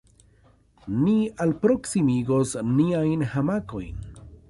Ni 1.01 1.13
alproksimigos 1.45 2.57
niajn 2.73 3.27
hamakojn. 3.37 4.05